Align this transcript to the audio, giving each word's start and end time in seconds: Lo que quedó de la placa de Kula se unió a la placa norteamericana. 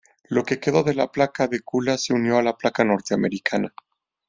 Lo 0.29 0.43
que 0.43 0.59
quedó 0.59 0.81
de 0.81 0.95
la 0.95 1.11
placa 1.11 1.47
de 1.47 1.59
Kula 1.61 1.95
se 1.99 2.11
unió 2.11 2.39
a 2.39 2.41
la 2.41 2.57
placa 2.57 2.83
norteamericana. 2.83 3.71